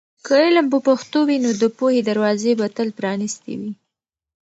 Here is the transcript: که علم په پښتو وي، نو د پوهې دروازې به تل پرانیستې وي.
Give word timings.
که 0.25 0.33
علم 0.45 0.65
په 0.73 0.79
پښتو 0.87 1.19
وي، 1.27 1.37
نو 1.45 1.51
د 1.61 1.63
پوهې 1.77 2.01
دروازې 2.09 2.51
به 2.59 2.67
تل 2.75 2.89
پرانیستې 2.99 3.53
وي. 3.59 3.71